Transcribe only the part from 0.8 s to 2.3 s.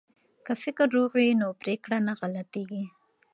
روغ وي نو پریکړه نه